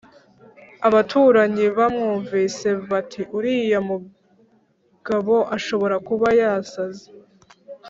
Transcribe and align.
"abaturanyi 0.87 1.65
bamwumvise 1.77 2.67
bati 2.89 3.21
"uriya 3.37 3.79
mugabo 3.89 5.35
ashobora 5.55 5.95
kuba 6.07 6.27
yasaze. 6.39 7.05